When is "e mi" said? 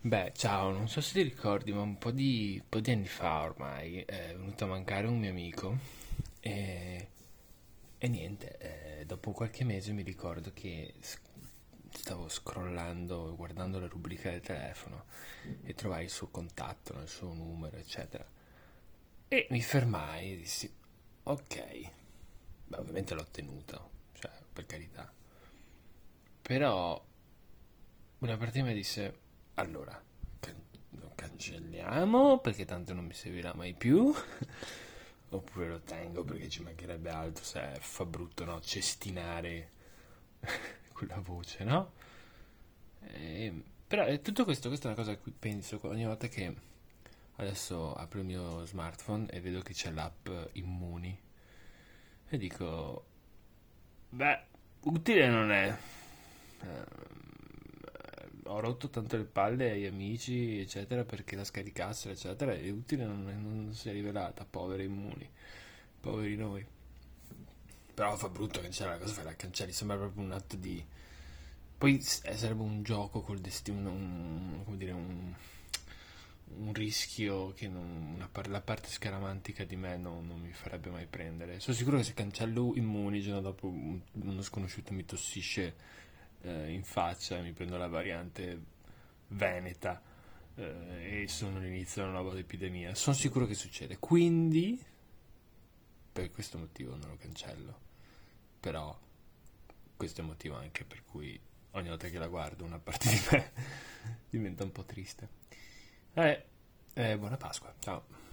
19.28-19.60